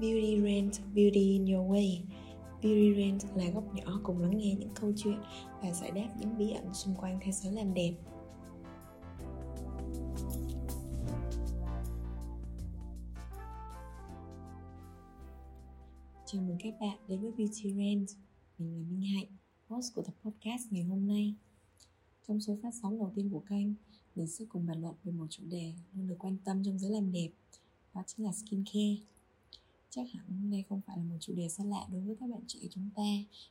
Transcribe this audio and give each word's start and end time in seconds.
Beauty 0.00 0.40
Rent, 0.40 0.72
Beauty 0.94 1.20
in 1.20 1.46
Your 1.46 1.70
Way 1.70 2.00
Beauty 2.62 2.94
Rent 2.96 3.36
là 3.36 3.50
góc 3.50 3.74
nhỏ 3.74 4.00
cùng 4.02 4.20
lắng 4.20 4.38
nghe 4.38 4.54
những 4.54 4.74
câu 4.74 4.92
chuyện 4.96 5.18
và 5.62 5.72
giải 5.72 5.90
đáp 5.90 6.08
những 6.20 6.38
bí 6.38 6.50
ẩn 6.50 6.74
xung 6.74 6.94
quanh 6.94 7.18
thế 7.22 7.32
giới 7.32 7.52
làm 7.52 7.74
đẹp. 7.74 7.94
Chào 16.26 16.42
mừng 16.42 16.58
các 16.60 16.74
bạn 16.80 16.98
đến 17.08 17.20
với 17.20 17.32
Beauty 17.32 17.74
Rent. 17.74 18.08
Mình 18.58 18.74
là 18.76 18.82
Minh 18.90 19.02
Hạnh, 19.14 19.36
host 19.68 19.94
của 19.94 20.02
tập 20.02 20.14
podcast 20.24 20.62
ngày 20.70 20.82
hôm 20.82 21.06
nay. 21.06 21.34
Trong 22.28 22.40
số 22.40 22.58
phát 22.62 22.74
sóng 22.82 22.98
đầu 22.98 23.12
tiên 23.14 23.30
của 23.32 23.42
kênh, 23.48 23.66
mình 24.16 24.26
sẽ 24.26 24.44
cùng 24.48 24.66
bàn 24.66 24.80
luận 24.80 24.94
về 25.04 25.12
một 25.12 25.26
chủ 25.30 25.42
đề 25.50 25.72
luôn 25.94 26.08
được 26.08 26.16
quan 26.18 26.36
tâm 26.44 26.64
trong 26.64 26.78
giới 26.78 26.90
làm 26.90 27.12
đẹp, 27.12 27.28
đó 27.94 28.02
chính 28.06 28.26
là 28.26 28.32
skincare 28.32 28.96
chắc 29.90 30.06
hẳn 30.12 30.50
đây 30.50 30.64
không 30.68 30.80
phải 30.86 30.96
là 30.96 31.04
một 31.04 31.16
chủ 31.20 31.34
đề 31.34 31.48
xa 31.48 31.64
lạ 31.64 31.86
đối 31.92 32.00
với 32.00 32.16
các 32.20 32.30
bạn 32.30 32.40
trẻ 32.46 32.58
chúng 32.70 32.90
ta 32.94 33.02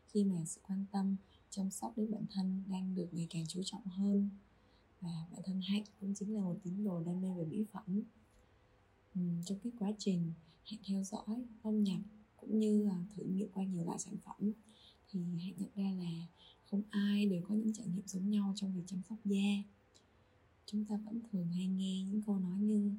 khi 0.08 0.24
mà 0.24 0.46
sự 0.46 0.62
quan 0.64 0.86
tâm 0.92 1.16
chăm 1.50 1.72
sóc 1.72 1.94
đến 1.98 2.12
bản 2.12 2.26
thân 2.32 2.64
đang 2.68 2.96
được 2.96 3.08
ngày 3.12 3.28
càng 3.30 3.46
chú 3.48 3.62
trọng 3.66 3.86
hơn. 3.86 4.30
Và 5.02 5.28
bản 5.32 5.42
thân 5.46 5.62
hạnh 5.62 5.84
cũng 6.02 6.14
chính 6.16 6.36
là 6.36 6.42
một 6.42 6.56
tín 6.64 6.84
đồ 6.84 7.04
đam 7.04 7.22
mê 7.22 7.28
về 7.38 7.46
mỹ 7.46 7.66
phẩm. 7.72 8.02
Ừ, 9.16 9.22
trong 9.46 9.60
cái 9.64 9.72
quá 9.80 9.92
trình 9.98 10.34
hạnh 10.64 10.80
theo 10.88 11.04
dõi 11.04 11.46
âm 11.64 11.84
nhập 11.84 12.00
cũng 12.38 12.60
như 12.60 12.90
thử 13.16 13.24
nghiệm 13.24 13.50
qua 13.54 13.64
nhiều 13.64 13.86
loại 13.86 14.00
sản 14.00 14.16
phẩm 14.26 14.52
thì 15.10 15.20
hạnh 15.20 15.54
nhận 15.58 15.70
ra 15.76 15.92
là 15.92 16.28
không 16.64 16.82
ai 16.90 17.26
đều 17.26 17.42
có 17.48 17.56
những 17.56 17.74
trải 17.74 17.88
nghiệm 17.88 18.08
giống 18.08 18.30
nhau 18.30 18.54
trong 18.56 18.76
việc 18.76 18.84
chăm 18.88 19.02
sóc 19.10 19.18
da. 19.26 19.64
Chúng 20.66 20.86
ta 20.86 20.98
vẫn 21.06 21.22
thường 21.32 21.48
hay 21.52 21.68
nghe 21.68 22.04
những 22.04 22.22
câu 22.22 22.40
nói 22.40 22.60
như 22.60 22.92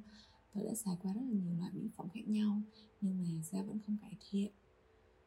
tôi 0.53 0.63
đã 0.63 0.75
xài 0.75 0.95
qua 1.01 1.13
rất 1.13 1.21
là 1.21 1.31
nhiều 1.31 1.53
loại 1.59 1.71
mỹ 1.73 1.89
phẩm 1.97 2.07
khác 2.13 2.27
nhau 2.27 2.61
nhưng 3.01 3.17
mà 3.17 3.41
da 3.43 3.63
vẫn 3.63 3.79
không 3.85 3.97
cải 4.01 4.17
thiện. 4.29 4.51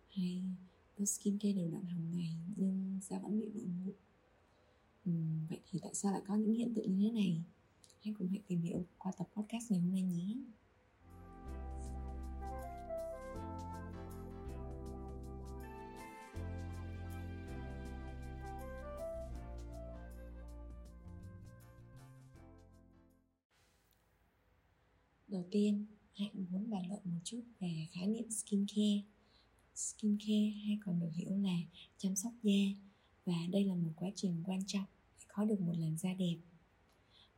Hay 0.08 0.42
tôi 0.96 1.06
skincare 1.06 1.52
đều 1.52 1.70
đặn 1.70 1.84
hàng 1.84 2.10
ngày 2.10 2.36
nhưng 2.56 3.00
da 3.02 3.18
vẫn 3.18 3.40
bị 3.40 3.50
nổi 3.54 3.66
mụn. 3.84 3.94
Uhm, 5.10 5.46
vậy 5.46 5.60
thì 5.70 5.78
tại 5.82 5.94
sao 5.94 6.12
lại 6.12 6.22
có 6.26 6.34
những 6.34 6.54
hiện 6.54 6.74
tượng 6.74 6.98
như 6.98 7.06
thế 7.06 7.12
này? 7.12 7.44
Hãy 8.04 8.14
cùng 8.18 8.28
hãy 8.28 8.42
tìm 8.46 8.60
hiểu 8.60 8.84
qua 8.98 9.12
tập 9.18 9.28
podcast 9.36 9.70
ngày 9.70 9.80
hôm 9.80 9.92
nay 9.92 10.02
nhé. 10.02 10.36
Đầu 25.42 25.48
tiên, 25.50 25.86
Hạnh 26.12 26.46
muốn 26.50 26.70
bàn 26.70 26.88
luận 26.88 27.00
một 27.04 27.18
chút 27.24 27.40
về 27.60 27.86
khái 27.92 28.06
niệm 28.06 28.30
skincare. 28.30 29.02
Skincare 29.74 30.50
hay 30.50 30.78
còn 30.84 31.00
được 31.00 31.10
hiểu 31.14 31.36
là 31.36 31.58
chăm 31.98 32.16
sóc 32.16 32.32
da 32.42 32.52
và 33.26 33.46
đây 33.50 33.64
là 33.64 33.74
một 33.74 33.92
quá 33.96 34.10
trình 34.14 34.42
quan 34.44 34.60
trọng 34.66 34.84
để 35.18 35.24
có 35.28 35.44
được 35.44 35.60
một 35.60 35.72
làn 35.76 35.96
da 35.96 36.14
đẹp. 36.14 36.36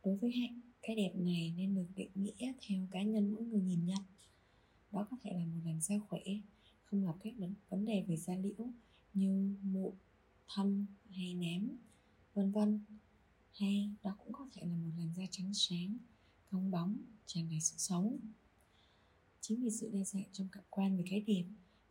Đối 0.03 0.17
với 0.17 0.31
Hạnh, 0.31 0.61
cái 0.81 0.95
đẹp 0.95 1.11
này 1.15 1.53
nên 1.57 1.75
được 1.75 1.87
định 1.95 2.11
nghĩa 2.15 2.53
theo 2.67 2.87
cá 2.91 3.03
nhân 3.03 3.33
mỗi 3.33 3.43
người 3.43 3.61
nhìn 3.61 3.85
nhận. 3.85 4.01
Đó 4.91 5.07
có 5.11 5.17
thể 5.21 5.31
là 5.33 5.45
một 5.45 5.61
làn 5.65 5.81
da 5.81 5.95
khỏe, 6.09 6.21
không 6.83 7.05
gặp 7.05 7.15
các 7.23 7.33
vấn 7.69 7.85
đề 7.85 8.03
về 8.07 8.17
da 8.17 8.35
liễu 8.35 8.67
như 9.13 9.55
mụn, 9.61 9.93
thâm 10.55 10.85
hay 11.09 11.33
nám, 11.33 11.77
vân 12.33 12.51
vân. 12.51 12.79
Hay 13.51 13.89
đó 14.03 14.15
cũng 14.19 14.33
có 14.33 14.49
thể 14.53 14.61
là 14.65 14.75
một 14.75 14.91
làn 14.97 15.13
da 15.17 15.23
trắng 15.31 15.53
sáng, 15.53 15.97
cong 16.51 16.71
bóng 16.71 16.97
tràn 17.25 17.49
đầy 17.49 17.61
sự 17.61 17.75
sống 17.77 18.17
chính 19.47 19.61
vì 19.61 19.69
sự 19.69 19.89
đa 19.93 20.03
dạng 20.03 20.29
trong 20.31 20.47
cảm 20.51 20.63
quan 20.69 20.97
về 20.97 21.03
cái 21.09 21.21
đẹp 21.21 21.43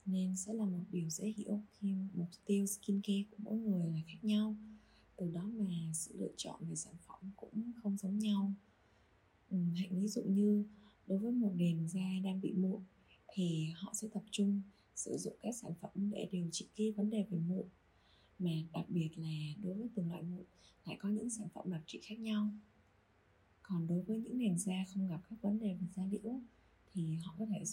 nên 0.06 0.36
sẽ 0.36 0.52
là 0.52 0.64
một 0.64 0.84
điều 0.90 1.10
dễ 1.10 1.34
hiểu 1.36 1.62
khi 1.72 1.94
mục 2.14 2.28
tiêu 2.44 2.66
skincare 2.66 3.22
của 3.30 3.36
mỗi 3.38 3.58
người 3.58 3.86
là 3.86 4.00
khác 4.06 4.18
nhau. 4.22 4.56
Từ 5.16 5.30
đó 5.30 5.42
mà 5.42 5.92
sự 5.94 6.14
lựa 6.18 6.32
chọn 6.36 6.60
về 6.68 6.76
sản 6.76 6.94
phẩm 7.06 7.30
cũng 7.36 7.72
không 7.82 7.96
giống 7.96 8.18
nhau. 8.18 8.52
Ừ, 9.50 9.56
hãy 9.76 9.88
ví 9.90 10.08
dụ 10.08 10.22
như 10.22 10.64
đối 11.06 11.18
với 11.18 11.32
một 11.32 11.52
nền 11.56 11.88
da 11.88 12.20
đang 12.24 12.40
bị 12.40 12.52
mụn 12.52 12.82
thì 13.32 13.66
họ 13.74 13.94
sẽ 13.94 14.08
tập 14.08 14.22
trung 14.30 14.62
sử 14.94 15.16
dụng 15.16 15.36
các 15.40 15.54
sản 15.54 15.72
phẩm 15.80 16.10
để 16.10 16.28
điều 16.32 16.48
trị 16.52 16.68
cái 16.76 16.92
vấn 16.92 17.10
đề 17.10 17.26
về 17.30 17.38
mụn. 17.38 17.66
Mà 18.38 18.50
đặc 18.72 18.84
biệt 18.88 19.10
là 19.16 19.54
đối 19.62 19.74
với 19.74 19.88
từng 19.94 20.10
loại 20.10 20.22
mụn 20.22 20.44
lại 20.84 20.96
có 21.00 21.08
những 21.08 21.30
sản 21.30 21.48
phẩm 21.54 21.70
đặc 21.70 21.82
trị 21.86 22.00
khác 22.02 22.18
nhau 22.18 22.52
còn 23.68 23.86
đối 23.86 24.02
với 24.02 24.18
những 24.18 24.38
nền 24.38 24.58
da 24.58 24.84
không 24.88 25.08
gặp 25.08 25.20
các 25.30 25.42
vấn 25.42 25.58
đề 25.58 25.74
về 25.74 25.86
da 25.96 26.02
liễu, 26.04 26.40
thì 26.92 27.16
họ 27.16 27.34
có 27.38 27.46
thể 27.46 27.64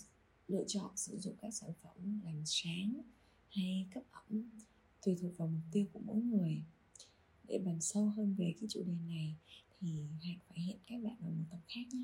lựa 0.47 0.63
chọn 0.68 0.91
sử 0.97 1.18
dụng 1.19 1.35
các 1.41 1.53
sản 1.53 1.69
phẩm 1.81 2.22
làm 2.24 2.41
sáng 2.46 3.02
hay 3.50 3.88
cấp 3.94 4.03
ẩm, 4.12 4.50
tùy 5.06 5.16
thuộc 5.22 5.38
vào 5.38 5.47
mục 5.47 5.63
tiêu 5.72 5.85
của 5.94 6.00
mỗi 6.00 6.22
người. 6.22 6.63
Để 7.47 7.59
bàn 7.59 7.81
sâu 7.81 8.09
hơn 8.09 8.35
về 8.35 8.53
cái 8.59 8.69
chủ 8.69 8.84
đề 8.84 8.94
này, 9.07 9.35
thì 9.79 9.88
hãy 10.24 10.38
phải 10.50 10.59
hẹn 10.59 10.78
các 10.85 11.03
bạn 11.03 11.16
ở 11.22 11.29
một 11.29 11.46
tập 11.52 11.59
khác 11.68 11.81
nhé. 11.94 12.03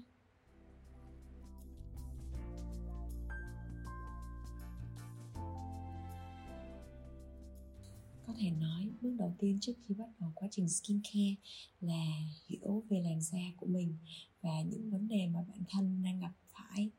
Có 8.27 8.33
thể 8.37 8.51
nói 8.51 8.89
bước 9.01 9.15
đầu 9.17 9.35
tiên 9.39 9.57
trước 9.61 9.73
khi 9.87 9.95
bắt 9.95 10.09
đầu 10.19 10.31
quá 10.35 10.47
trình 10.51 10.69
skincare 10.69 11.35
là 11.81 12.05
hiểu 12.47 12.83
về 12.89 13.01
làn 13.01 13.21
da 13.21 13.39
của 13.57 13.65
mình 13.65 13.97
và 14.41 14.61
những 14.61 14.91
vấn 14.91 15.07
đề 15.07 15.27
mà 15.27 15.43
bản 15.47 15.63
thân 15.69 16.03
đang 16.03 16.19
gặp 16.19 16.31
phải. 16.51 16.89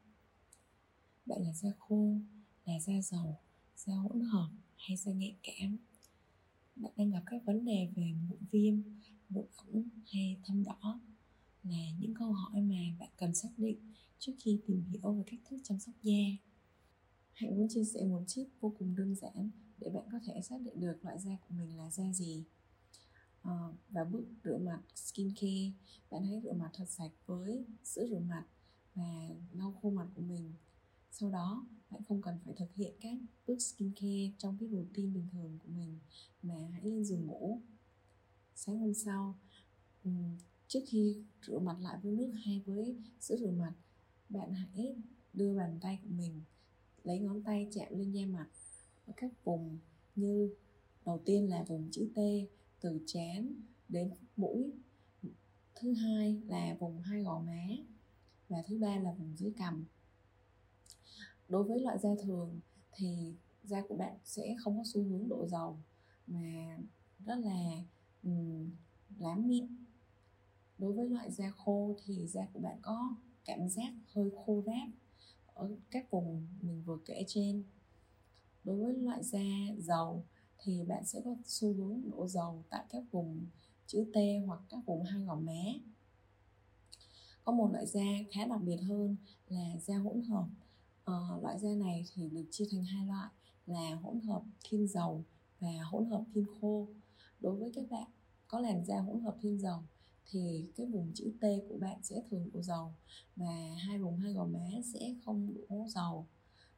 Bạn 1.27 1.43
là 1.43 1.53
da 1.53 1.69
khô, 1.79 2.17
là 2.65 2.81
da 2.81 2.93
dầu, 3.03 3.39
da 3.77 3.95
hỗn 3.95 4.21
hợp 4.21 4.49
hay 4.77 4.97
da 4.97 5.13
nhạy 5.13 5.37
cảm? 5.43 5.77
Bạn 6.77 6.93
đang 6.97 7.11
gặp 7.11 7.23
các 7.27 7.45
vấn 7.45 7.65
đề 7.65 7.89
về 7.97 8.13
mụn 8.29 8.39
viêm 8.51 8.75
mụn 9.29 9.47
ẩn 9.57 9.89
hay 10.07 10.37
thâm 10.45 10.65
đỏ 10.65 11.01
là 11.63 11.91
những 12.01 12.15
câu 12.15 12.33
hỏi 12.33 12.61
mà 12.61 12.97
bạn 12.99 13.11
cần 13.17 13.35
xác 13.35 13.49
định 13.57 13.79
trước 14.19 14.33
khi 14.39 14.61
tìm 14.67 14.85
hiểu 14.91 15.13
về 15.13 15.23
cách 15.27 15.41
thức 15.51 15.61
chăm 15.65 15.79
sóc 15.79 15.95
da. 16.03 16.23
Hãy 17.33 17.51
muốn 17.51 17.69
chia 17.69 17.85
sẻ 17.85 18.05
một 18.05 18.23
tip 18.35 18.47
vô 18.61 18.75
cùng 18.79 18.97
đơn 18.97 19.15
giản 19.15 19.51
để 19.79 19.91
bạn 19.91 20.05
có 20.13 20.19
thể 20.27 20.43
xác 20.43 20.61
định 20.61 20.81
được 20.81 21.05
loại 21.05 21.19
da 21.19 21.37
của 21.49 21.55
mình 21.55 21.79
là 21.79 21.91
da 21.91 22.13
gì. 22.13 22.45
À, 23.43 23.69
và 23.89 24.05
bước 24.05 24.25
rửa 24.45 24.59
mặt 24.59 24.81
skincare 24.95 25.73
bạn 26.11 26.25
hãy 26.25 26.41
rửa 26.45 26.53
mặt 26.53 26.71
thật 26.75 26.85
sạch 26.89 27.11
với 27.27 27.65
sữa 27.85 28.07
rửa 28.11 28.19
mặt 28.19 28.45
và 28.95 29.29
lau 29.53 29.79
khô 29.83 29.91
mặt 29.91 30.07
của 30.15 30.23
mình. 30.23 30.53
Sau 31.11 31.31
đó 31.31 31.67
bạn 31.91 32.03
không 32.09 32.23
cần 32.23 32.39
phải 32.45 32.55
thực 32.55 32.75
hiện 32.75 32.95
các 33.01 33.19
bước 33.47 33.59
skincare 33.59 34.33
trong 34.39 34.57
cái 34.61 34.69
routine 34.69 35.15
bình 35.15 35.29
thường 35.33 35.59
của 35.63 35.69
mình 35.69 35.99
mà 36.43 36.55
hãy 36.73 36.85
lên 36.85 37.05
giường 37.05 37.27
ngủ. 37.27 37.61
Sáng 38.55 38.79
hôm 38.79 38.95
sau 38.95 39.39
trước 40.69 40.81
khi 40.87 41.23
rửa 41.47 41.59
mặt 41.59 41.77
lại 41.81 41.99
với 42.03 42.13
nước 42.13 42.33
hay 42.45 42.63
với 42.67 42.97
sữa 43.21 43.37
rửa 43.37 43.51
mặt 43.51 43.73
bạn 44.29 44.53
hãy 44.53 44.97
đưa 45.33 45.55
bàn 45.55 45.79
tay 45.81 45.99
của 46.03 46.11
mình 46.11 46.43
lấy 47.05 47.19
ngón 47.19 47.43
tay 47.43 47.69
chạm 47.73 47.89
lên 47.91 48.13
da 48.13 48.27
mặt 48.27 48.49
ở 49.09 49.13
các 49.17 49.45
vùng 49.45 49.79
như 50.17 50.51
đầu 51.05 51.21
tiên 51.25 51.51
là 51.51 51.63
vùng 51.63 51.89
chữ 51.93 52.09
T 52.15 52.19
từ 52.81 53.01
trán 53.07 53.55
đến 53.89 54.11
mũi. 54.37 54.73
Thứ 55.75 55.93
hai 55.93 56.43
là 56.47 56.77
vùng 56.81 57.01
hai 57.01 57.23
gò 57.23 57.41
má 57.41 57.67
và 58.49 58.63
thứ 58.67 58.79
ba 58.79 58.99
là 58.99 59.13
vùng 59.13 59.37
dưới 59.37 59.53
cằm. 59.57 59.85
Đối 61.49 61.65
với 61.65 61.81
loại 61.81 61.99
da 61.99 62.11
thường 62.23 62.61
thì 62.93 63.35
da 63.65 63.83
của 63.89 63.97
bạn 63.97 64.17
sẽ 64.25 64.57
không 64.61 64.79
có 64.79 64.85
xu 64.87 65.03
hướng 65.03 65.29
độ 65.29 65.47
dầu 65.47 65.79
mà 66.27 66.79
rất 67.27 67.39
là 67.39 67.85
um, 68.23 68.71
lám 69.19 69.49
mịn 69.49 69.67
đối 70.79 70.93
với 70.93 71.09
loại 71.09 71.31
da 71.31 71.51
khô 71.51 71.97
thì 72.05 72.27
da 72.27 72.47
của 72.53 72.61
bạn 72.61 72.79
có 72.83 73.17
cảm 73.45 73.69
giác 73.69 73.93
hơi 74.13 74.31
khô 74.45 74.63
ráp 74.67 74.89
ở 75.55 75.77
các 75.91 76.11
vùng 76.11 76.47
mình 76.63 76.83
vừa 76.87 76.99
kể 77.05 77.25
trên 77.27 77.63
đối 78.69 78.77
với 78.77 78.95
loại 78.95 79.25
da 79.25 79.41
dầu 79.79 80.25
thì 80.59 80.85
bạn 80.89 81.05
sẽ 81.07 81.21
có 81.25 81.37
xu 81.45 81.75
hướng 81.75 82.11
đổ 82.11 82.29
dầu 82.29 82.65
tại 82.71 82.85
các 82.89 83.03
vùng 83.11 83.47
chữ 83.87 84.05
T 84.15 84.17
hoặc 84.47 84.61
các 84.69 84.79
vùng 84.87 85.05
hai 85.05 85.23
gò 85.23 85.35
má. 85.35 85.63
Có 87.45 87.53
một 87.53 87.71
loại 87.73 87.87
da 87.87 88.05
khá 88.33 88.47
đặc 88.47 88.61
biệt 88.63 88.77
hơn 88.77 89.17
là 89.49 89.77
da 89.81 89.99
hỗn 89.99 90.23
hợp. 90.23 90.47
À, 91.05 91.15
loại 91.43 91.59
da 91.59 91.69
này 91.69 92.05
thì 92.15 92.29
được 92.29 92.45
chia 92.51 92.65
thành 92.71 92.85
hai 92.85 93.07
loại 93.07 93.29
là 93.67 93.95
hỗn 93.95 94.21
hợp 94.21 94.43
thiên 94.65 94.89
dầu 94.89 95.25
và 95.61 95.83
hỗn 95.91 96.07
hợp 96.07 96.25
thiên 96.35 96.47
khô. 96.61 96.89
Đối 97.41 97.57
với 97.57 97.73
các 97.75 97.85
bạn 97.91 98.11
có 98.49 98.61
làn 98.61 98.85
da 98.85 99.01
hỗn 99.01 99.21
hợp 99.21 99.37
thiên 99.41 99.61
dầu 99.61 99.81
thì 100.31 100.67
cái 100.77 100.87
vùng 100.87 101.13
chữ 101.15 101.33
T 101.41 101.45
của 101.69 101.79
bạn 101.81 102.03
sẽ 102.03 102.23
thường 102.31 102.51
đổ 102.53 102.63
dầu 102.63 102.93
và 103.37 103.77
hai 103.79 103.99
vùng 103.99 104.17
hai 104.17 104.33
gò 104.33 104.47
má 104.47 104.69
sẽ 104.95 105.15
không 105.25 105.55
đổ 105.69 105.87
dầu. 105.89 106.27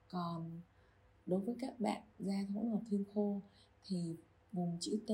Còn 0.09 0.61
đối 1.31 1.41
với 1.41 1.55
các 1.61 1.81
bạn 1.81 2.03
da 2.19 2.47
hỗn 2.55 2.71
hợp 2.71 2.81
thiên 2.91 3.05
khô 3.15 3.43
thì 3.87 4.17
vùng 4.53 4.77
chữ 4.81 5.01
T 5.07 5.11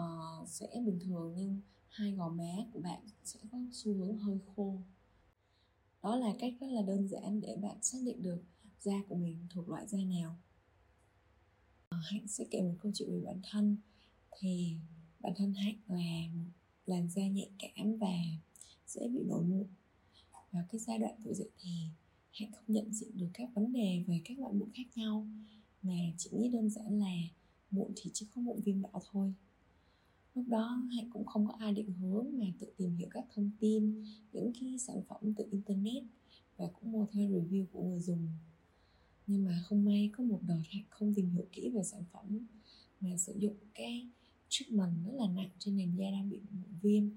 uh, 0.00 0.48
sẽ 0.48 0.66
bình 0.86 1.00
thường 1.00 1.34
nhưng 1.36 1.60
hai 1.88 2.12
gò 2.12 2.28
má 2.28 2.56
của 2.72 2.80
bạn 2.80 3.00
sẽ 3.24 3.40
có 3.52 3.58
xu 3.72 3.94
hướng 3.94 4.18
hơi 4.18 4.38
khô. 4.56 4.78
Đó 6.02 6.16
là 6.16 6.34
cách 6.38 6.54
rất 6.60 6.66
là 6.66 6.82
đơn 6.82 7.08
giản 7.08 7.40
để 7.40 7.56
bạn 7.56 7.76
xác 7.82 7.98
định 8.04 8.22
được 8.22 8.42
da 8.80 9.02
của 9.08 9.14
mình 9.14 9.46
thuộc 9.50 9.68
loại 9.68 9.86
da 9.86 9.98
nào. 9.98 10.36
Ờ, 11.88 11.98
hạnh 12.02 12.28
sẽ 12.28 12.44
kể 12.50 12.62
một 12.62 12.74
câu 12.80 12.92
chuyện 12.94 13.10
về 13.10 13.20
bản 13.26 13.40
thân. 13.50 13.76
Thì 14.38 14.76
bản 15.20 15.32
thân 15.36 15.54
hạnh 15.54 15.76
là 15.88 16.34
một 16.34 16.50
làn 16.86 17.08
da 17.10 17.22
nhạy 17.22 17.50
cảm 17.58 17.98
và 17.98 18.14
dễ 18.86 19.08
bị 19.08 19.20
nổi 19.24 19.44
mụn. 19.44 19.66
Vào 20.52 20.64
cái 20.72 20.78
giai 20.78 20.98
đoạn 20.98 21.14
tuổi 21.24 21.34
dậy 21.34 21.50
thì 21.58 21.70
hãy 22.38 22.48
không 22.52 22.64
nhận 22.68 22.92
diện 22.92 23.10
được 23.14 23.28
các 23.34 23.54
vấn 23.54 23.72
đề 23.72 24.04
về 24.06 24.20
các 24.24 24.38
loại 24.38 24.52
mụn 24.52 24.68
khác 24.74 24.86
nhau. 24.94 25.26
Mà 25.82 25.94
chỉ 26.18 26.30
nghĩ 26.32 26.48
đơn 26.48 26.70
giản 26.70 26.98
là 26.98 27.14
mụn 27.70 27.92
thì 27.96 28.10
chỉ 28.14 28.26
có 28.34 28.40
mụn 28.40 28.60
viêm 28.60 28.82
đạo 28.82 29.02
thôi. 29.10 29.34
Lúc 30.34 30.48
đó 30.48 30.82
hạnh 30.96 31.10
cũng 31.10 31.26
không 31.26 31.46
có 31.46 31.54
ai 31.58 31.72
định 31.72 31.92
hướng 31.92 32.26
mà 32.38 32.46
tự 32.58 32.66
tìm 32.76 32.96
hiểu 32.96 33.08
các 33.10 33.24
thông 33.34 33.50
tin, 33.60 34.04
những 34.32 34.52
cái 34.60 34.78
sản 34.78 35.02
phẩm 35.08 35.34
từ 35.34 35.44
internet 35.50 36.02
và 36.56 36.66
cũng 36.66 36.92
mua 36.92 37.06
theo 37.12 37.30
review 37.30 37.64
của 37.72 37.82
người 37.82 38.00
dùng. 38.00 38.28
Nhưng 39.26 39.44
mà 39.44 39.62
không 39.64 39.84
may 39.84 40.10
có 40.12 40.24
một 40.24 40.40
đợt 40.42 40.60
hạnh 40.70 40.84
không 40.90 41.14
tìm 41.14 41.30
hiểu 41.30 41.46
kỹ 41.52 41.70
về 41.74 41.82
sản 41.82 42.04
phẩm 42.12 42.46
mà 43.00 43.16
sử 43.16 43.34
dụng 43.38 43.56
cái 43.74 44.08
treatment 44.48 45.06
rất 45.06 45.12
là 45.14 45.28
nặng 45.28 45.50
trên 45.58 45.76
nền 45.76 45.96
da 45.96 46.10
đang 46.10 46.30
bị 46.30 46.40
mụn 46.50 46.78
viêm. 46.82 47.10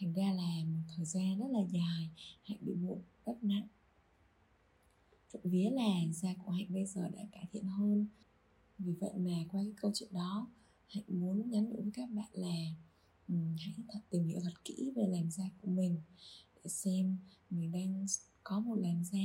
Thành 0.00 0.12
ra 0.12 0.32
là 0.32 0.64
một 0.64 0.82
thời 0.96 1.04
gian 1.06 1.38
rất 1.38 1.46
là 1.50 1.60
dài 1.72 2.10
hạnh 2.42 2.58
bị 2.60 2.74
mụn 2.74 2.98
rất 3.26 3.44
nặng 3.44 3.66
trộm 5.32 5.42
vía 5.44 5.70
là 5.70 6.12
da 6.12 6.34
của 6.44 6.50
hạnh 6.50 6.66
bây 6.68 6.86
giờ 6.86 7.08
đã 7.08 7.22
cải 7.32 7.46
thiện 7.52 7.64
hơn. 7.64 8.06
Vì 8.78 8.92
vậy 8.92 9.10
mà 9.16 9.44
qua 9.48 9.62
cái 9.62 9.74
câu 9.76 9.90
chuyện 9.94 10.12
đó 10.12 10.48
hạnh 10.88 11.04
muốn 11.08 11.50
nhắn 11.50 11.70
nhủ 11.70 11.82
với 11.82 11.92
các 11.94 12.10
bạn 12.10 12.28
là 12.32 12.74
um, 13.28 13.56
hãy 13.58 13.74
thật 13.88 14.00
tìm 14.10 14.24
hiểu 14.24 14.40
thật 14.42 14.64
kỹ 14.64 14.92
về 14.96 15.06
làn 15.06 15.30
da 15.30 15.44
của 15.60 15.70
mình 15.70 16.00
để 16.54 16.70
xem 16.70 17.16
mình 17.50 17.72
đang 17.72 18.06
có 18.44 18.60
một 18.60 18.74
làn 18.74 19.04
da 19.04 19.18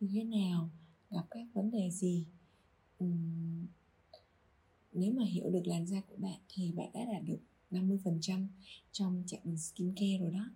như 0.00 0.08
thế 0.12 0.24
nào 0.24 0.70
gặp 1.10 1.26
các 1.30 1.46
vấn 1.54 1.70
đề 1.70 1.90
gì. 1.90 2.26
Um, 2.98 3.66
nếu 4.92 5.12
mà 5.12 5.24
hiểu 5.24 5.50
được 5.50 5.66
làn 5.66 5.86
da 5.86 6.00
của 6.00 6.16
bạn 6.16 6.40
thì 6.48 6.72
bạn 6.72 6.90
đã 6.94 7.00
đạt 7.12 7.22
được 7.26 7.40
50% 7.70 8.46
trong 8.92 9.22
chặng 9.26 9.40
đường 9.44 9.58
skincare 9.58 10.18
rồi 10.18 10.30
đó. 10.30 10.50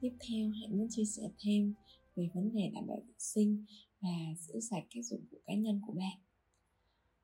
Tiếp 0.00 0.12
theo, 0.28 0.50
hãy 0.50 0.68
muốn 0.68 0.88
chia 0.90 1.04
sẻ 1.04 1.30
thêm 1.38 1.74
về 2.16 2.28
vấn 2.34 2.52
đề 2.52 2.70
đảm 2.74 2.86
bảo 2.86 2.96
vệ 2.96 3.14
sinh 3.18 3.64
và 4.00 4.34
giữ 4.38 4.60
sạch 4.60 4.84
các 4.90 5.04
dụng 5.04 5.26
cụ 5.30 5.38
cá 5.46 5.54
nhân 5.54 5.80
của 5.86 5.92
bạn. 5.92 6.18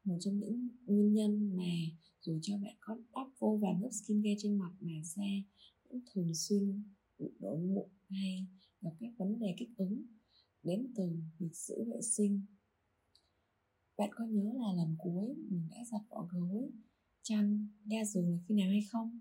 Một 0.04 0.16
trong 0.20 0.38
những 0.38 0.68
nguyên 0.86 1.12
nhân 1.12 1.56
mà 1.56 1.74
dù 2.20 2.38
cho 2.42 2.58
bạn 2.58 2.74
có 2.80 2.96
đắp 3.14 3.26
vô 3.38 3.58
vàn 3.62 3.82
lớp 3.82 3.90
skincare 3.92 4.36
trên 4.38 4.58
mặt 4.58 4.72
mà 4.80 4.92
da 5.04 5.22
vẫn 5.88 6.00
thường 6.12 6.34
xuyên 6.34 6.82
bị 7.18 7.26
đổ 7.38 7.56
mụn 7.56 7.88
hay 8.10 8.46
gặp 8.80 8.90
các 9.00 9.10
vấn 9.16 9.38
đề 9.38 9.54
kích 9.58 9.70
ứng 9.76 10.02
đến 10.62 10.86
từ 10.96 11.16
việc 11.38 11.56
giữ 11.56 11.84
vệ 11.84 12.02
sinh. 12.02 12.40
Bạn 13.98 14.10
có 14.14 14.24
nhớ 14.24 14.52
là 14.54 14.72
lần 14.72 14.96
cuối 14.98 15.34
mình 15.50 15.68
đã 15.70 15.84
giặt 15.92 16.00
vỏ 16.10 16.28
gối, 16.32 16.70
chăn, 17.22 17.68
ga 17.84 18.04
giường 18.04 18.30
là 18.30 18.38
khi 18.48 18.54
nào 18.54 18.68
hay 18.68 18.82
không? 18.90 19.20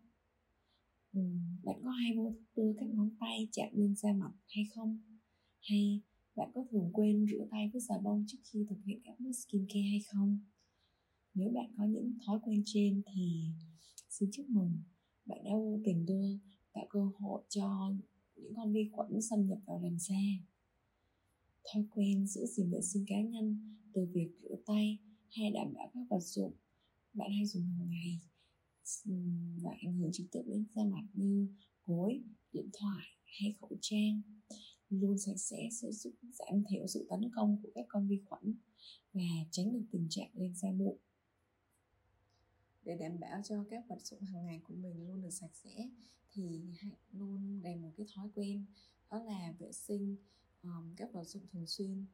Ừ, 1.14 1.22
bạn 1.64 1.76
có 1.84 1.90
hay 1.90 2.18
vô 2.18 2.32
thức 2.32 2.46
đưa 2.56 2.74
các 2.80 2.90
ngón 2.90 3.10
tay 3.20 3.48
chạm 3.52 3.70
lên 3.74 3.96
da 3.96 4.14
mặt 4.14 4.32
hay 4.48 4.64
không? 4.76 5.00
Hay 5.62 6.02
bạn 6.36 6.52
có 6.54 6.66
thường 6.72 6.90
quên 6.94 7.26
rửa 7.32 7.48
tay 7.52 7.70
với 7.74 7.82
xà 7.82 7.96
bông 8.04 8.26
trước 8.28 8.38
khi 8.44 8.66
thực 8.70 8.84
hiện 8.86 9.02
các 9.04 9.20
bước 9.20 9.32
skincare 9.32 9.82
hay 9.82 10.02
không? 10.08 10.40
Nếu 11.34 11.52
bạn 11.52 11.74
có 11.78 11.86
những 11.86 12.18
thói 12.26 12.40
quen 12.44 12.64
trên 12.66 13.02
thì 13.14 13.54
xin 14.10 14.30
chúc 14.34 14.50
mừng. 14.50 14.78
Bạn 15.26 15.44
đã 15.44 15.52
vô 15.54 15.80
tình 15.86 16.06
đưa 16.06 16.40
tạo 16.74 16.86
cơ 16.90 17.00
hội 17.20 17.44
cho 17.50 17.94
những 18.36 18.54
con 18.56 18.74
vi 18.74 18.90
khuẩn 18.92 19.22
xâm 19.22 19.48
nhập 19.48 19.60
vào 19.66 19.80
làn 19.84 19.98
da. 20.00 20.24
Thói 21.74 21.84
quen 21.90 22.28
giữ 22.28 22.46
gìn 22.46 22.72
vệ 22.72 22.82
sinh 22.82 23.06
cá 23.08 23.22
nhân 23.22 23.78
từ 23.94 24.06
việc 24.14 24.30
rửa 24.42 24.56
tay 24.66 24.98
hay 25.30 25.52
đảm 25.52 25.74
bảo 25.74 25.92
các 25.94 26.02
vật 26.10 26.22
dụng 26.22 26.54
bạn 27.14 27.32
hay 27.32 27.46
dùng 27.46 27.64
hàng 27.64 27.90
ngày 27.90 28.22
và 29.64 29.72
ảnh 29.82 29.94
hưởng 29.94 30.12
trực 30.14 30.26
tiếp 30.32 30.42
đến 30.46 30.66
da 30.76 30.84
mặt 30.84 31.04
như 31.14 31.48
gối, 31.86 32.22
điện 32.54 32.70
thoại 32.74 33.06
hay 33.24 33.56
khẩu 33.62 33.78
trang. 33.82 34.22
Luôn 34.90 35.18
sạch 35.18 35.38
sẽ 35.38 35.70
sẽ 35.72 35.92
giúp 35.92 36.14
giảm 36.22 36.64
thiểu 36.70 36.88
sự 36.88 37.08
tấn 37.10 37.22
công 37.36 37.60
của 37.64 37.70
các 37.76 37.86
con 37.88 38.08
vi 38.08 38.22
khuẩn 38.26 38.56
và 39.14 39.22
tránh 39.52 39.74
được 39.74 39.84
tình 39.92 40.08
trạng 40.10 40.30
lên 40.34 40.56
da 40.56 40.72
mụn 40.72 40.98
để 42.86 42.98
đảm 43.00 43.20
bảo 43.20 43.42
cho 43.44 43.66
các 43.70 43.84
vật 43.90 44.02
dụng 44.04 44.22
hàng 44.22 44.46
ngày 44.46 44.62
của 44.64 44.74
mình 44.74 45.08
luôn 45.08 45.22
được 45.22 45.30
sạch 45.30 45.52
sẽ 45.54 45.90
thì 46.32 46.62
hãy 46.80 46.92
luôn 47.12 47.62
đầy 47.62 47.76
một 47.76 47.92
cái 47.98 48.06
thói 48.16 48.30
quen 48.36 48.66
đó 49.12 49.24
là 49.24 49.54
vệ 49.60 49.72
sinh 49.72 50.16
um, 50.64 50.96
các 50.98 51.14
vật 51.14 51.24
dụng 51.24 51.44
thường 51.52 51.68
xuyên. 51.68 52.06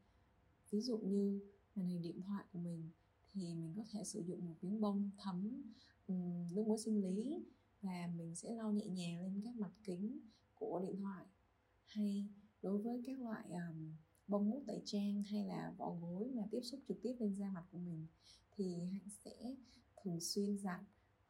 Ví 0.71 0.81
dụ 0.81 0.97
như 0.97 1.39
màn 1.75 1.87
hình 1.87 2.01
điện 2.01 2.21
thoại 2.21 2.45
của 2.53 2.59
mình 2.59 2.89
thì 3.33 3.55
mình 3.55 3.73
có 3.77 3.83
thể 3.91 4.03
sử 4.03 4.23
dụng 4.23 4.45
một 4.45 4.55
miếng 4.61 4.81
bông 4.81 5.09
thấm 5.17 5.63
um, 6.07 6.55
nước 6.55 6.67
muối 6.67 6.77
sinh 6.77 7.01
lý 7.01 7.43
và 7.81 8.09
mình 8.17 8.35
sẽ 8.35 8.55
lau 8.55 8.71
nhẹ 8.71 8.85
nhàng 8.87 9.21
lên 9.21 9.41
các 9.45 9.55
mặt 9.55 9.71
kính 9.83 10.19
của 10.55 10.81
điện 10.87 11.01
thoại. 11.01 11.25
Hay 11.85 12.27
đối 12.61 12.77
với 12.77 13.03
các 13.05 13.19
loại 13.19 13.43
um, 13.49 13.93
bông 14.27 14.49
mút 14.49 14.63
tẩy 14.67 14.81
trang 14.85 15.23
hay 15.23 15.43
là 15.43 15.73
vỏ 15.77 15.95
gối 16.01 16.31
mà 16.35 16.43
tiếp 16.51 16.61
xúc 16.63 16.79
trực 16.87 16.97
tiếp 17.03 17.15
lên 17.19 17.35
da 17.35 17.49
mặt 17.49 17.63
của 17.71 17.77
mình 17.77 18.07
thì 18.51 18.75
hạnh 18.93 19.09
sẽ 19.25 19.55
thường 20.03 20.19
xuyên 20.19 20.57
giặt 20.57 20.81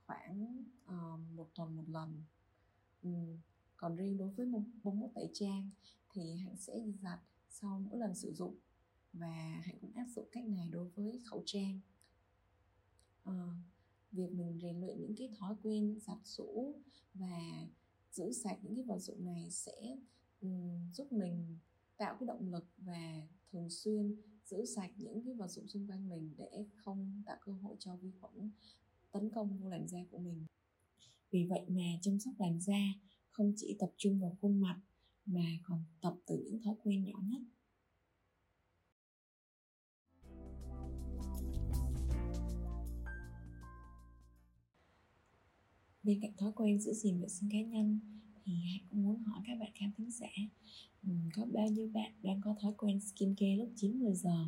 khoảng 0.06 0.63
uh, 0.86 1.19
một 1.36 1.50
tuần 1.56 1.75
một 1.75 1.90
lần. 1.90 2.24
Um, 3.04 3.38
còn 3.78 3.96
riêng 3.96 4.18
đối 4.18 4.30
với 4.30 4.46
bông 4.84 5.00
mút 5.00 5.12
tẩy 5.16 5.30
trang 5.34 5.69
thì 6.13 6.36
hạnh 6.36 6.57
sẽ 6.57 6.80
giặt 7.01 7.19
sau 7.50 7.80
mỗi 7.80 8.00
lần 8.00 8.16
sử 8.16 8.34
dụng 8.34 8.56
và 9.13 9.61
hãy 9.65 9.77
cũng 9.81 9.94
áp 9.94 10.06
dụng 10.15 10.27
cách 10.31 10.45
này 10.45 10.69
đối 10.69 10.89
với 10.89 11.19
khẩu 11.25 11.44
trang. 11.45 11.79
À, 13.23 13.33
việc 14.11 14.31
mình 14.31 14.59
rèn 14.61 14.79
luyện 14.79 15.01
những 15.01 15.15
cái 15.17 15.29
thói 15.39 15.56
quen 15.63 16.00
giặt 16.00 16.17
rũ 16.23 16.75
và 17.13 17.67
giữ 18.11 18.31
sạch 18.31 18.57
những 18.61 18.75
cái 18.75 18.83
vật 18.83 19.00
dụng 19.00 19.25
này 19.25 19.51
sẽ 19.51 19.97
um, 20.41 20.91
giúp 20.93 21.12
mình 21.12 21.57
tạo 21.98 22.15
cái 22.19 22.27
động 22.27 22.50
lực 22.50 22.67
và 22.77 23.27
thường 23.51 23.69
xuyên 23.69 24.15
giữ 24.45 24.65
sạch 24.65 24.91
những 24.95 25.24
cái 25.25 25.34
vật 25.34 25.48
dụng 25.48 25.67
xung 25.67 25.88
quanh 25.88 26.10
mình 26.10 26.34
để 26.38 26.65
không 26.75 27.22
tạo 27.25 27.38
cơ 27.45 27.51
hội 27.51 27.75
cho 27.79 27.95
vi 27.95 28.12
khuẩn 28.19 28.51
tấn 29.12 29.29
công 29.29 29.57
vô 29.57 29.69
làn 29.69 29.88
da 29.88 30.00
của 30.12 30.17
mình. 30.17 30.45
Vì 31.31 31.45
vậy 31.50 31.65
mà 31.67 31.84
chăm 32.01 32.19
sóc 32.19 32.34
làn 32.39 32.62
da 32.62 32.93
không 33.31 33.53
chỉ 33.57 33.75
tập 33.79 33.91
trung 33.98 34.19
vào 34.19 34.38
khuôn 34.41 34.62
mặt 34.62 34.81
mà 35.25 35.45
còn 35.63 35.84
tập 36.01 36.15
từ 36.25 36.43
những 36.45 36.62
thói 36.62 36.75
quen 36.84 37.03
nhỏ 37.03 37.19
nhất. 37.24 37.41
Bên 46.03 46.20
cạnh 46.22 46.32
thói 46.38 46.51
quen 46.56 46.79
giữ 46.79 46.94
gìn 46.94 47.22
vệ 47.22 47.27
sinh 47.27 47.50
cá 47.51 47.62
nhân 47.62 48.00
thì 48.46 48.53
hãy 48.53 48.82
cũng 48.89 49.03
muốn 49.03 49.24
hỏi 49.24 49.41
các 49.48 49.56
bạn 49.60 49.72
khán 49.75 49.91
thính 49.98 50.12
giả 50.12 50.34
ừ, 51.03 51.10
có 51.36 51.46
bao 51.53 51.68
nhiêu 51.68 51.89
bạn 51.94 52.12
đang 52.24 52.41
có 52.41 52.56
thói 52.62 52.74
quen 52.77 53.00
skincare 53.00 53.56
lúc 53.56 53.70
9 53.75 54.00
10 54.00 54.15
giờ 54.15 54.46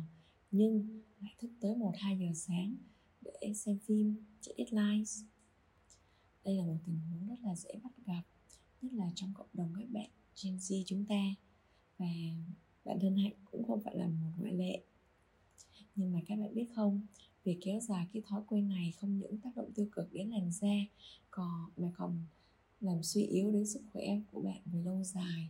nhưng 0.50 1.02
lại 1.20 1.34
thức 1.38 1.50
tới 1.60 1.76
1 1.76 1.92
2 1.98 2.18
giờ 2.18 2.26
sáng 2.34 2.76
để 3.24 3.54
xem 3.54 3.78
phim, 3.78 4.16
check 4.40 4.58
deadlines. 4.58 5.24
Đây 6.44 6.56
là 6.56 6.64
một 6.64 6.78
tình 6.86 7.00
huống 7.00 7.28
rất 7.28 7.40
là 7.42 7.54
dễ 7.54 7.70
bắt 7.82 7.92
gặp, 8.06 8.22
nhất 8.82 8.92
là 8.92 9.10
trong 9.14 9.34
cộng 9.34 9.48
đồng 9.52 9.72
các 9.78 9.90
bạn 9.90 10.10
Gen 10.42 10.56
Z 10.56 10.82
chúng 10.86 11.04
ta 11.06 11.34
và 11.98 12.06
bản 12.84 12.98
thân 13.00 13.16
Hạnh 13.16 13.32
cũng 13.44 13.64
không 13.66 13.80
phải 13.80 13.96
là 13.96 14.08
một 14.08 14.30
ngoại 14.38 14.52
lệ. 14.52 14.82
Nhưng 15.94 16.12
mà 16.12 16.20
các 16.26 16.38
bạn 16.38 16.54
biết 16.54 16.66
không, 16.74 17.06
việc 17.44 17.58
kéo 17.60 17.80
dài 17.80 18.06
cái 18.12 18.22
thói 18.26 18.42
quen 18.46 18.68
này 18.68 18.92
không 19.00 19.18
những 19.18 19.38
tác 19.38 19.56
động 19.56 19.72
tiêu 19.74 19.88
cực 19.92 20.12
đến 20.12 20.28
làn 20.30 20.52
da, 20.52 20.76
còn, 21.30 21.70
mà 21.76 21.88
còn 21.96 22.18
làm 22.80 23.02
suy 23.02 23.22
yếu 23.22 23.52
đến 23.52 23.66
sức 23.66 23.82
khỏe 23.92 24.20
của 24.32 24.42
bạn 24.42 24.60
về 24.64 24.82
lâu 24.82 25.04
dài. 25.04 25.48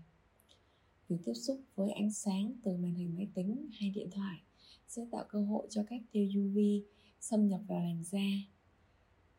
Việc 1.08 1.16
tiếp 1.24 1.34
xúc 1.34 1.60
với 1.74 1.90
ánh 1.90 2.12
sáng 2.12 2.52
từ 2.64 2.76
màn 2.76 2.94
hình 2.94 3.14
máy 3.16 3.28
tính 3.34 3.68
hay 3.72 3.90
điện 3.90 4.08
thoại 4.10 4.40
sẽ 4.88 5.06
tạo 5.10 5.24
cơ 5.28 5.44
hội 5.44 5.66
cho 5.70 5.84
các 5.88 6.00
tia 6.12 6.28
UV 6.38 6.58
xâm 7.20 7.48
nhập 7.48 7.60
vào 7.66 7.80
làn 7.80 8.04
da. 8.04 8.28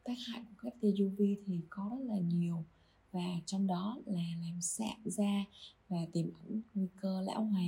Tác 0.03 0.15
hại 0.27 0.41
của 0.41 0.55
các 0.57 0.73
tia 0.81 1.03
UV 1.05 1.21
thì 1.45 1.59
có 1.69 1.97
rất 1.99 2.05
là 2.05 2.19
nhiều, 2.19 2.63
và 3.11 3.41
trong 3.45 3.67
đó 3.67 3.97
là 4.05 4.23
làm 4.41 4.61
sạm 4.61 4.97
da 5.05 5.45
và 5.89 6.05
tiềm 6.11 6.29
ẩn 6.33 6.61
nguy 6.73 6.87
cơ 7.01 7.21
lão 7.21 7.43
hóa. 7.43 7.63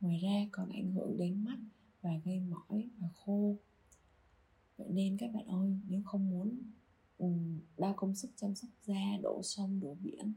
Ngoài 0.00 0.20
ra 0.22 0.48
còn 0.52 0.70
ảnh 0.70 0.92
hưởng 0.92 1.18
đến 1.18 1.44
mắt 1.44 1.58
và 2.02 2.10
gây 2.24 2.40
mỏi 2.40 2.90
và 2.98 3.08
khô. 3.14 3.56
Vậy 4.76 4.88
nên 4.90 5.16
các 5.16 5.32
bạn 5.34 5.46
ơi 5.46 5.78
nếu 5.88 6.02
không 6.04 6.30
muốn 6.30 6.58
ừ, 7.18 7.26
um, 7.26 7.60
đa 7.78 7.92
công 7.96 8.14
sức 8.14 8.30
chăm 8.36 8.54
sóc 8.54 8.70
da 8.82 9.18
đổ 9.22 9.40
sông 9.42 9.80
đổ 9.80 9.94
biển 9.94 10.32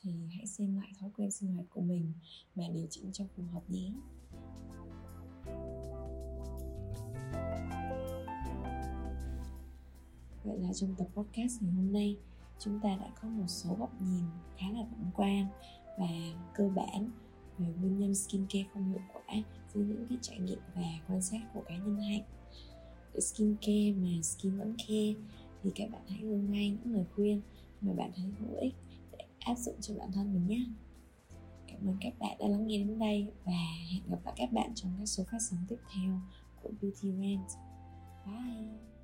thì 0.00 0.28
hãy 0.36 0.46
xem 0.46 0.76
lại 0.76 0.92
thói 0.98 1.10
quen 1.16 1.30
sinh 1.30 1.52
hoạt 1.52 1.66
của 1.70 1.80
mình 1.80 2.12
và 2.54 2.64
điều 2.68 2.86
chỉnh 2.90 3.12
cho 3.12 3.24
phù 3.36 3.42
hợp 3.42 3.70
nhé. 3.70 3.92
Vậy 10.44 10.58
là 10.58 10.72
trong 10.72 10.94
tập 10.98 11.06
podcast 11.14 11.62
ngày 11.62 11.72
hôm 11.72 11.92
nay 11.92 12.16
chúng 12.58 12.80
ta 12.80 12.96
đã 12.96 13.10
có 13.22 13.28
một 13.28 13.46
số 13.46 13.76
góc 13.78 14.02
nhìn 14.02 14.24
khá 14.56 14.66
là 14.70 14.86
tổng 14.90 15.10
quan 15.14 15.46
và 15.98 16.08
cơ 16.54 16.68
bản 16.68 17.10
về 17.58 17.66
nguyên 17.80 17.98
nhân 17.98 18.14
skincare 18.14 18.64
không 18.74 18.90
hiệu 18.90 19.00
quả 19.12 19.34
dưới 19.74 19.84
những 19.84 20.06
cái 20.08 20.18
trải 20.22 20.38
nghiệm 20.38 20.58
và 20.74 20.82
quan 21.08 21.22
sát 21.22 21.40
của 21.54 21.62
cá 21.68 21.76
nhân 21.76 21.96
hạnh 21.96 22.22
skincare 23.20 23.92
mà 23.92 24.22
skin 24.22 24.58
vẫn 24.58 24.76
care 24.78 25.14
thì 25.62 25.70
các 25.74 25.90
bạn 25.90 26.02
hãy 26.08 26.18
ngưng 26.18 26.52
ngay 26.52 26.70
những 26.70 26.94
lời 26.94 27.04
khuyên 27.14 27.40
mà 27.80 27.92
bạn 27.92 28.10
thấy 28.16 28.24
hữu 28.38 28.56
ích 28.60 28.74
để 29.12 29.24
áp 29.38 29.54
dụng 29.58 29.74
cho 29.80 29.94
bản 29.98 30.12
thân 30.12 30.34
mình 30.34 30.46
nhé 30.46 30.66
cảm 31.66 31.88
ơn 31.88 31.96
các 32.00 32.18
bạn 32.18 32.36
đã 32.38 32.48
lắng 32.48 32.66
nghe 32.66 32.78
đến 32.78 32.98
đây 32.98 33.26
và 33.44 33.52
hẹn 33.92 34.02
gặp 34.10 34.18
lại 34.24 34.34
các 34.36 34.52
bạn 34.52 34.74
trong 34.74 34.92
các 34.98 35.06
số 35.06 35.24
phát 35.30 35.38
sóng 35.50 35.64
tiếp 35.68 35.78
theo 35.94 36.20
của 36.62 36.70
Beauty 36.80 37.12
Rant. 37.12 37.48
Bye! 38.26 38.95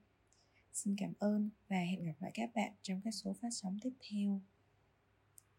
Xin 0.74 0.96
cảm 0.98 1.14
ơn 1.20 1.50
và 1.68 1.80
hẹn 1.80 2.04
gặp 2.04 2.16
lại 2.20 2.32
các 2.34 2.50
bạn 2.56 2.74
trong 2.82 3.02
các 3.04 3.12
số 3.12 3.36
phát 3.42 3.50
sóng 3.52 3.78
tiếp 3.82 3.94
theo. 4.12 4.42